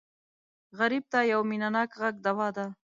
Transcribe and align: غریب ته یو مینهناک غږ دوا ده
غریب 0.77 1.03
ته 1.11 1.19
یو 1.31 1.41
مینهناک 1.49 1.89
غږ 1.99 2.15
دوا 2.25 2.47
ده 2.55 2.65